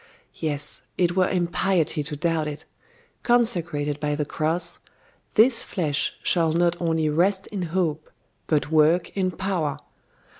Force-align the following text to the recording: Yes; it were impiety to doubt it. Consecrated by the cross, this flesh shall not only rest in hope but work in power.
Yes; 0.33 0.81
it 0.97 1.15
were 1.15 1.29
impiety 1.29 2.01
to 2.01 2.15
doubt 2.15 2.47
it. 2.47 2.65
Consecrated 3.21 3.99
by 3.99 4.15
the 4.15 4.25
cross, 4.25 4.79
this 5.35 5.61
flesh 5.61 6.13
shall 6.23 6.53
not 6.53 6.75
only 6.81 7.07
rest 7.07 7.45
in 7.51 7.61
hope 7.69 8.09
but 8.47 8.71
work 8.71 9.15
in 9.15 9.29
power. 9.29 9.77